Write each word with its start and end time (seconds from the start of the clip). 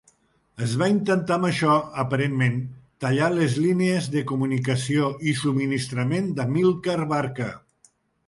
Es 0.67 0.71
va 0.81 0.85
intentar 0.91 1.35
amb 1.39 1.47
això, 1.49 1.73
aparentment, 2.03 2.55
tallar 3.05 3.27
les 3.35 3.59
línies 3.65 4.09
de 4.17 4.23
comunicació 4.33 5.09
i 5.33 5.37
subministrament 5.45 6.33
d'Amílcar 6.41 6.97
Barca. 7.15 7.51